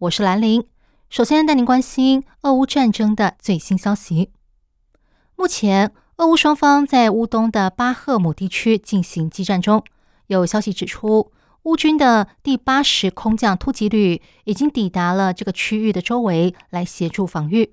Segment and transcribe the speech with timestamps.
[0.00, 0.64] 我是兰陵。
[1.10, 4.30] 首先带您关心俄乌战争的最新消息。
[5.36, 9.84] 目前，俄乌双方在乌东的巴赫姆地区进行激战中。
[10.28, 11.30] 有消息指出，
[11.64, 17.70] 乌军的第八十空降突击旅已经抵达了这个区域的周围，来协助防御。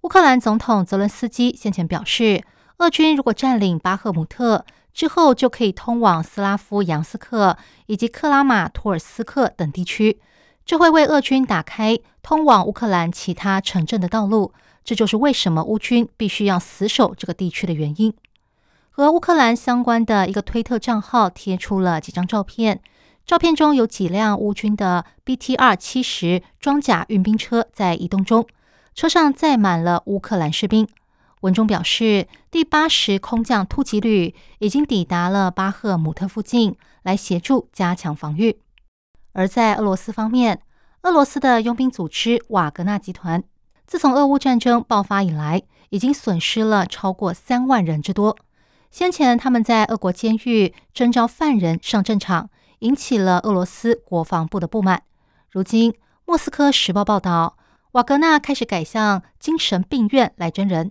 [0.00, 2.42] 乌克兰总统泽伦斯基先前表示，
[2.78, 4.64] 俄军如果占领巴赫姆特，
[4.94, 10.18] 之后就可以通往斯拉夫扬斯克以及克拉马托尔斯克等地区，
[10.70, 14.52] 这会为俄军打开通往乌克兰其他城镇的道路。
[14.84, 18.14] 这就是为什么乌军必须要死守这个地区的原因。
[18.88, 22.80] 和乌克兰相关的一个推特账号贴出了几张照片，
[23.26, 28.46] 照片中有几辆乌军的 BTR 七十装甲运兵车在移动中，
[28.94, 30.86] 车上载满了乌克兰士兵。
[31.40, 38.60] 文中表示，第八十空降突击旅已经抵达了巴赫姆特附近，来协助加强防御。
[39.32, 40.60] 而在俄罗斯方面，
[41.02, 43.42] 俄罗斯的佣兵组织瓦格纳集团，
[43.86, 48.36] 自从俄乌战争爆发以来，已经损失了超过三万人之多。
[48.90, 55.04] 先前他们在俄国监狱征召犯人上战场，引起了俄罗斯国防部的不满。
[55.48, 55.92] 如今，
[56.26, 57.56] 《莫斯科时报》报道，
[57.92, 60.88] 瓦格纳开始改向精神病院来征人。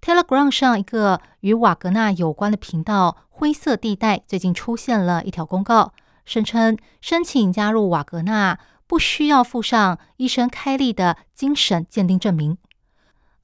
[0.00, 5.92] Telegram 上一个与瓦格纳有关的频道“灰色地带”最近出现了一条公告，
[6.24, 12.58] 声称申请加入瓦格纳不需要附上医生开立的精神鉴定证明。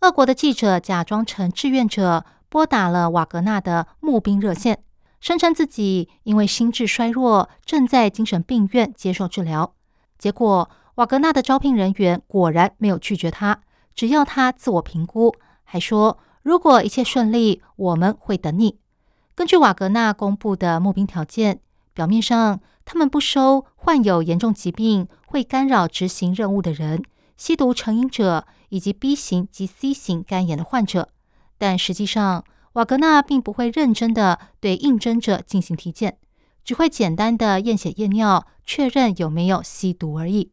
[0.00, 4.82] 俄国的记者假装成志愿者，拨打了瓦格纳的募兵热线，
[5.20, 9.74] 声称自己因为心智衰弱，正在精神病院接受治疗。
[10.16, 13.60] 结果，瓦格纳的招聘人员果然没有拒绝他，
[13.94, 16.18] 只要他自我评估，还说。
[16.42, 18.78] 如果一切顺利，我们会等你。
[19.34, 21.60] 根据瓦格纳公布的募兵条件，
[21.98, 27.02] 表面上他们不收患有严重疾病、会干扰执行任务的人、
[27.36, 31.08] 吸毒成瘾者以及 B 型及 C 型肝炎的患者，
[31.58, 32.44] 但实际上
[32.74, 36.18] 瓦格纳并不会认真的对应征者进行体检，
[36.62, 40.52] 只会简单的验血验尿，确认有没有吸毒而已。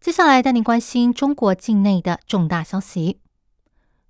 [0.00, 3.20] 接下来带您关心中国境内的重大消息。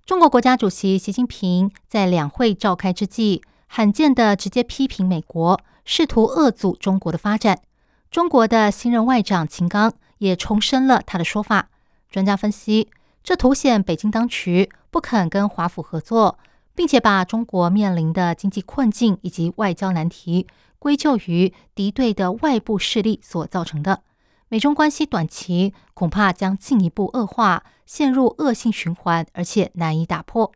[0.07, 5.61] 中国国家主席习近平在两会召开之际，罕见的直接批评美国
[5.91, 7.63] 试图遏阻中国的发展。
[8.11, 11.69] 中国的新任外长秦刚也重申了他的说法。
[12.11, 12.91] 专家分析，
[13.23, 16.37] 这凸显北京当局不肯跟华府合作，
[16.75, 20.45] 并且把中国面临的经济困境以及外交难题
[20.77, 24.03] 归咎于敌对的外部势力所造成的。
[24.47, 30.51] 美中关系短期恐怕将进一步恶化，陷入恶性循环，而且难以打破。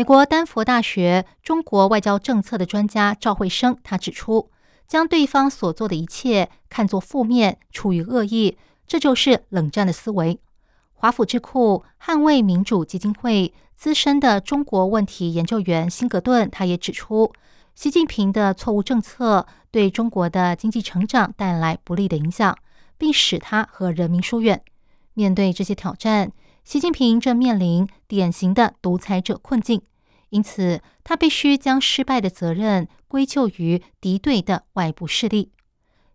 [0.00, 4.48] 美国丹佛大学中国外交政策的专家赵慧生他指出，
[4.88, 8.56] 将对方所做的一切看作负面、出于恶意，
[8.86, 10.40] 这就是冷战的思维。
[10.94, 17.30] 华府智库捍卫民主基金会资深的中国问题研究员辛格顿他也指出，
[17.74, 22.56] 习近平的错误政策对中国的经济成长带来不利的影响。
[22.96, 24.62] 并使他和人民疏远。
[25.12, 26.32] 面对这些挑战，
[26.64, 29.80] 习近平正面临典型的独裁者困境，
[30.30, 35.52] 因此他必须将失败的责任归咎于敌对的外部势力。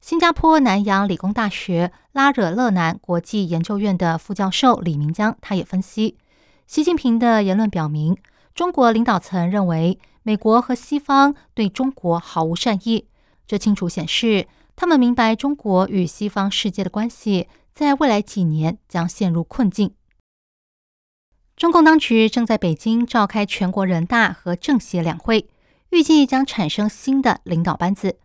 [0.02, 6.18] 新加坡南洋理工大学拉惹勒南国际研究院的副教授李明江，他也分析，
[6.68, 8.18] 习近平的言论表明，
[8.54, 13.08] 中国领导层认为美国和西方对中国毫无善意，
[13.48, 14.48] 这清楚显示。
[14.78, 19.94] 他们明白，中国与西方世界的关系在未来几年将陷入困境。
[21.56, 25.48] 中共当局正在北京召开全国人大和政协两会，
[25.90, 28.18] 预计将产生新的领导班子。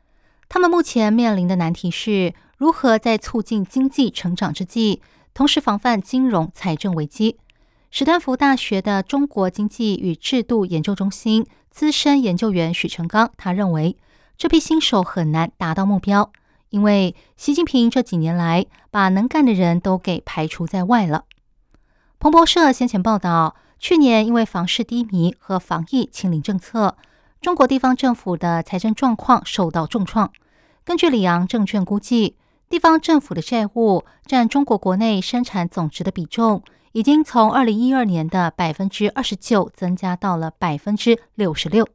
[0.48, 5.00] 他们目前面临的难题是如何在促进经济成长之际，
[5.32, 7.36] 同时防范金融财政危机。
[7.92, 13.96] 史丹福大学的中国经济与制度研究中心资深研究员许成刚，他认为
[14.36, 16.32] 这批新手很难达到目标。
[16.70, 21.26] 因为习近平这几年来把能干的人都给排除在外了。
[22.20, 26.98] 彭博社先前报道，去年因为房市低迷和防疫清零政策，
[27.40, 30.30] 中国地方政府的财政状况受到重创。
[30.84, 32.36] 根据里昂证券估计，
[32.68, 36.62] 地方政府的债务占中国国内生产总值的比重，
[36.92, 41.88] 已经从二零一二年的百分之二十九增加到了百分之六十六。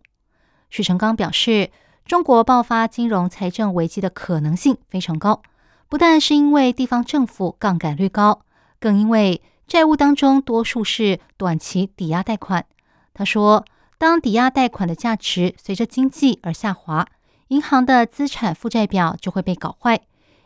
[0.71, 1.69] 许成刚表示，
[2.07, 5.43] 中国爆发金融财政危机的可能性非常高，
[5.87, 8.41] 不但是因为地方政府杠杆率高，
[8.79, 12.65] 更因为债务当中多数是短期抵押贷款。
[13.13, 13.65] 他说，
[13.97, 17.07] 当抵押贷款的价值随着经济而下滑，
[17.47, 20.01] 银行的资产负债表就会被搞坏。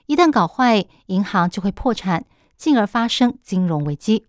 [0.06, 2.26] 一旦搞坏，银行就会破产，
[2.56, 4.26] 进而发生金融危机。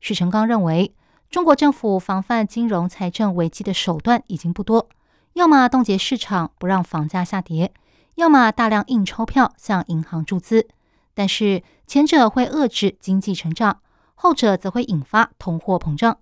[0.00, 0.94] 许成刚认为，
[1.30, 4.88] 中国政府防范金融财政危机的手段已经不多，
[5.34, 7.72] 要么冻结市场不让房价下跌，
[8.14, 10.68] 要么大量印钞票向银行注资。
[11.14, 13.80] 但是前者会遏制经济成长，
[14.22, 16.18] 后者则会引发通货膨胀。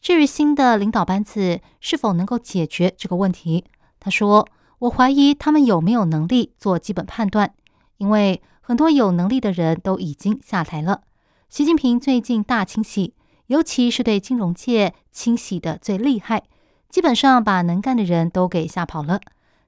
[0.00, 3.66] 至于新的领导班子是否能够解决这个问题，
[4.00, 4.48] 他说
[4.80, 7.52] ：“我怀疑他们有没有能力做基本判断。”
[7.98, 11.02] 因为很多有能力的人都已经下台了。
[11.50, 13.12] 习近平最近大清洗，
[13.48, 16.44] 尤其是对金融界清洗的最厉害，
[16.88, 19.20] 基本上把能干的人都给吓跑了。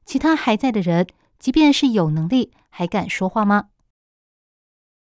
[0.06, 1.06] 其他还在的人，
[1.38, 3.66] 即便是有能力，还敢说话吗？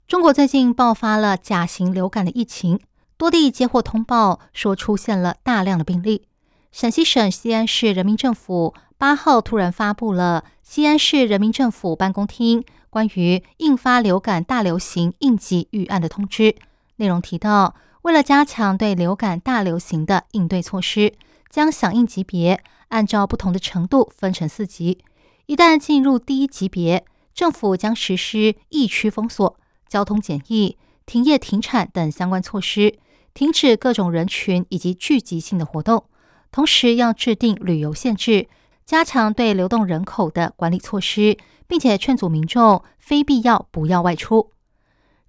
[0.08, 2.80] 中国最近爆发了甲型流感的疫情，
[3.18, 6.28] 多地接获通报说出现了大量的病例。
[6.72, 12.64] 陕西省西安市人民政府八号突然发布了西安市人民政府办公厅。
[12.92, 16.56] 关于印发流感大流行应急预案的通知，
[16.98, 17.74] 内容提到，
[18.04, 21.14] 为了加强对流感大流行的应对措施，
[21.50, 25.00] 将响应级别按照不同的程度分成四级。
[25.48, 27.04] 一旦进入第一级别，
[27.34, 29.58] 政府将实施疫区封锁、
[29.96, 33.00] 交通检疫、停业停产等相关措施，
[33.34, 36.04] 停止各种人群以及聚集性的活动，
[36.52, 38.50] 同时要制定旅游限制，
[38.86, 41.38] 加强对流动人口的管理措施。
[41.68, 44.52] 并且劝阻民众非必要不要外出。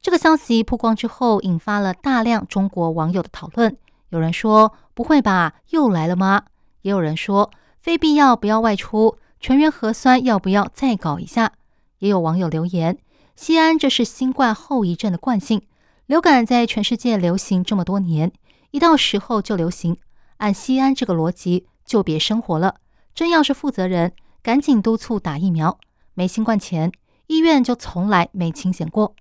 [0.03, 3.75] 这个消息曝光之后，引发了大量中国网友的讨论。
[4.11, 6.43] 有人说：“不会吧，又来了吗？”
[6.83, 11.53] 也有人说：“非必要不要外出，全员核酸要不要再搞一下？”
[12.01, 12.99] 也有网友留言
[13.37, 15.61] ：“西安这是新冠后遗症的惯性，
[16.07, 18.33] 流感在全世界流行这么多年，
[18.71, 19.99] 一到时候就流行。
[20.39, 22.77] 按西安这个逻辑，就别生活了。
[23.15, 24.13] 真要是负责人，
[24.43, 25.79] 赶紧督促打疫苗。”
[26.15, 26.91] 没新冠前，
[27.27, 29.15] 医院就从来没清闲过。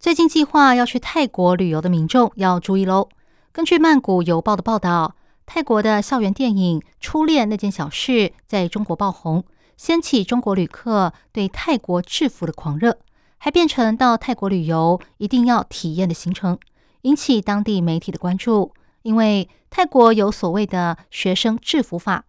[0.00, 3.08] 最近计划要去泰国旅游的民众要注意喽。
[3.52, 5.14] 根据曼谷邮报的报道，
[5.46, 8.12] 泰国的校园电影《初恋那件小事》
[8.48, 9.44] 在中国爆红，
[9.76, 12.98] 掀起中国旅客对泰国制服的狂热，
[13.38, 16.58] 还变成到泰国旅游一定要体验的行程，
[17.02, 18.72] 引起当地媒体的关注。
[19.02, 22.24] 因为泰国有所谓的学生制服法，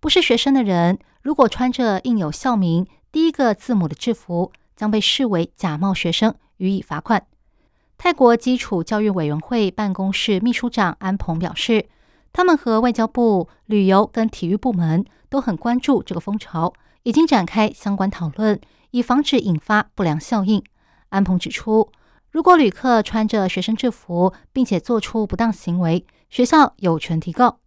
[0.00, 0.98] 不是学生的人。
[1.20, 7.26] 如果穿着印有校名第一个字母的制服，将被视为假冒学生，予以罚款。
[7.98, 11.88] 泰国基础教育委员会办公室秘书长安鹏表示，
[12.32, 16.72] 他们和外交部、旅游跟体育部门都很关注这个风潮，
[17.02, 18.60] 已经展开相关讨论，
[18.90, 20.62] 以防止引发不良效应。
[21.08, 21.90] 安鹏指出，
[22.30, 27.58] 如果旅客穿着学生制服，并且做出不当行为，学校有权提告。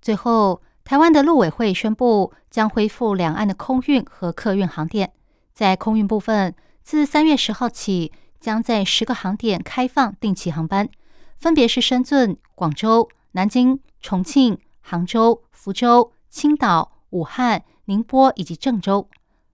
[0.00, 0.62] 最后。
[0.88, 5.12] 台湾的陆委会宣布，将恢复两岸的空运和客运航点。
[5.52, 6.54] 在空运部分，
[6.84, 10.88] 自三月十号起，将在十个航点开放定期航班，
[11.40, 19.08] 分别是深圳、广州、南京、重庆、杭州、福州、青岛、武汉、宁波以及郑州。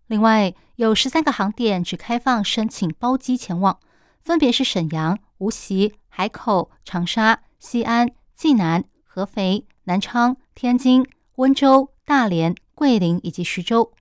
[0.07, 3.78] 另外，有十三个航点只开放申请包机前往，
[4.21, 11.07] 分别是沈阳、无锡、海口、长沙、西安、济南、合肥、南昌、天津。
[11.37, 13.92] 温州、大连、桂林以及徐州，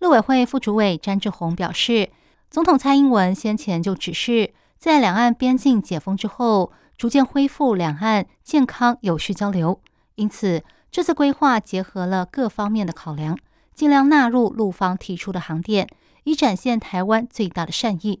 [0.00, 2.10] 陆委会副主委詹志宏表示，
[2.50, 9.80] 总统蔡英文先前就指示，在两岸边境解封之后，逐渐恢复两岸健康有序交流。
[10.16, 13.36] 因此，这次规划结合了各方面的考量，
[13.74, 15.88] 尽量纳入陆方提出的航点，
[16.22, 18.20] 以展现台湾最大的善意。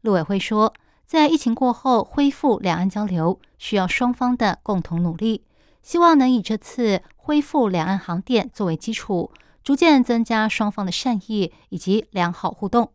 [0.00, 0.72] 陆委会说，
[1.04, 5.42] 在疫情过后恢复两岸交流，需要双方的共同努力。
[5.82, 9.30] 希望能以这次恢复两岸航电作为基础，
[9.62, 12.92] 逐渐增加双方的善意以及良好互动。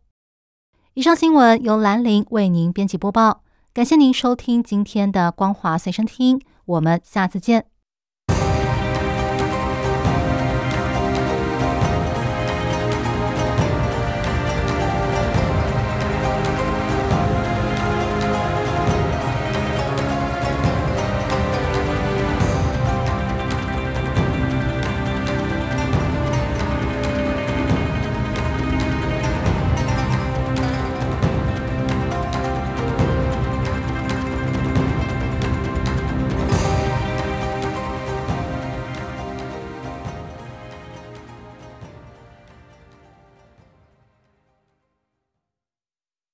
[0.94, 7.71] 以上新闻由兰陵为您编辑播报，感谢您收听今天的光华随身听，我们下次见。